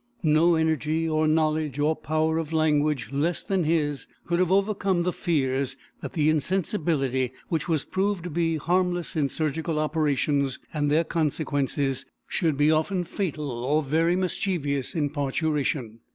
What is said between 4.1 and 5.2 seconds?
could have overcome the